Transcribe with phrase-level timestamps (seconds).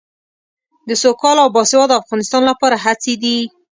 [0.87, 3.37] د سوکاله او باسواده افغانستان لپاره هڅې دي.